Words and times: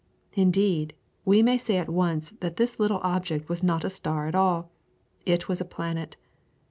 Indeed, 0.33 0.95
we 1.25 1.43
may 1.43 1.59
say 1.59 1.77
at 1.77 1.87
once 1.87 2.31
that 2.39 2.55
this 2.55 2.79
little 2.79 3.01
object 3.03 3.49
was 3.49 3.61
not 3.61 3.83
a 3.83 3.89
star 3.91 4.25
at 4.27 4.33
all; 4.33 4.71
it 5.27 5.47
was 5.47 5.61
a 5.61 5.63
planet. 5.65 6.17